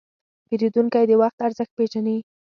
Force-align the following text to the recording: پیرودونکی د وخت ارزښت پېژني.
پیرودونکی 0.47 1.05
د 1.09 1.11
وخت 1.21 1.39
ارزښت 1.47 1.71
پېژني. 1.77 2.17